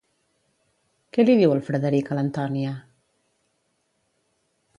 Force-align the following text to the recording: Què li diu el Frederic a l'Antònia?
Què 1.17 1.25
li 1.27 1.35
diu 1.41 1.53
el 1.57 1.61
Frederic 1.67 2.09
a 2.09 2.17
l'Antònia? 2.21 2.73